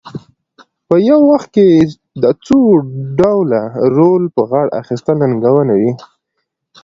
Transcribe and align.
په 0.87 0.95
یو 1.09 1.19
وخت 1.31 1.49
کې 1.55 1.67
د 2.23 2.25
څو 2.45 2.59
ډوله 3.19 3.61
رول 3.97 4.23
په 4.35 4.41
غاړه 4.49 4.71
اخیستل 4.81 5.15
ننګونه 5.23 5.73
وي. 5.81 5.91